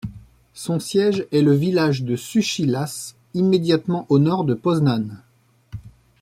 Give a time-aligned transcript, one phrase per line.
[0.55, 5.19] Son siège est le village de Suchy Las, immédiatement au nord de Poznań.